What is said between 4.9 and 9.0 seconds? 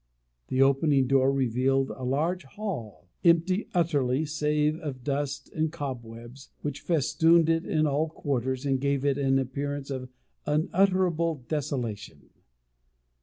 dust and cobwebs, which festooned it in all quarters, and